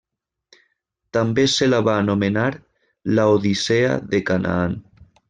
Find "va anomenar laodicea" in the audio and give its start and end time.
1.87-3.93